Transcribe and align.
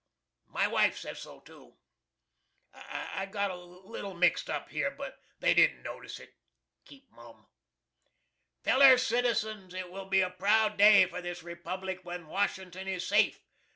My 0.47 0.65
wife 0.67 0.97
says 0.97 1.19
so 1.21 1.41
too. 1.41 1.75
[I 2.73 3.27
got 3.27 3.51
a 3.51 3.55
little 3.55 4.15
mixed 4.15 4.49
up 4.49 4.69
here, 4.71 4.89
but 4.89 5.13
they 5.41 5.53
didn't 5.53 5.83
notice 5.83 6.19
it. 6.19 6.31
Keep 6.85 7.11
mum.] 7.11 7.45
Feller 8.63 8.97
citizens, 8.97 9.75
it 9.75 9.91
will 9.91 10.07
be 10.09 10.21
a 10.21 10.31
proud 10.31 10.75
day 10.75 11.05
for 11.05 11.21
this 11.21 11.43
Republic 11.43 11.99
when 12.01 12.25
Washington 12.25 12.87
is 12.87 13.05
safe. 13.07 13.37